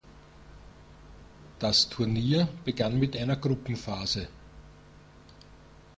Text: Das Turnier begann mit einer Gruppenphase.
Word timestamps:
Das 1.59 1.87
Turnier 1.89 2.47
begann 2.65 2.97
mit 2.99 3.15
einer 3.15 3.35
Gruppenphase. 3.35 4.29